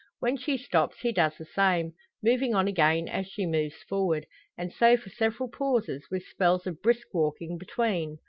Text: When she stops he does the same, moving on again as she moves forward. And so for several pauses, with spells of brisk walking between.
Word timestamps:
When 0.17 0.35
she 0.35 0.57
stops 0.57 1.01
he 1.01 1.11
does 1.11 1.37
the 1.37 1.45
same, 1.45 1.93
moving 2.23 2.55
on 2.55 2.67
again 2.67 3.07
as 3.07 3.27
she 3.27 3.45
moves 3.45 3.83
forward. 3.87 4.25
And 4.57 4.73
so 4.73 4.97
for 4.97 5.09
several 5.11 5.47
pauses, 5.47 6.07
with 6.09 6.25
spells 6.25 6.65
of 6.65 6.81
brisk 6.81 7.13
walking 7.13 7.59
between. 7.59 8.17